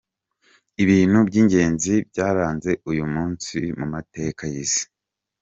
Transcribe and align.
Ibintu 0.83 1.17
by’ingenzi 1.27 1.93
byaranze 2.09 2.71
uyu 2.89 3.05
munsi 3.13 3.55
mu 3.77 3.85
ateka 4.01 4.43
y’isi:. 4.53 4.83